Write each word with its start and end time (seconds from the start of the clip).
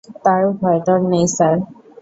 তার 0.23 0.41
ডর-ভয় 0.81 1.01
নেই, 1.11 1.25
স্যার। 1.35 1.55